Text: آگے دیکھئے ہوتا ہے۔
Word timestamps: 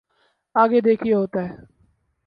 آگے 0.55 0.79
دیکھئے 0.81 1.13
ہوتا 1.13 1.39
ہے۔ 1.49 1.55